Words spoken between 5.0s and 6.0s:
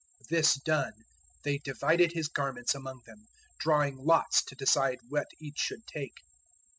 what each should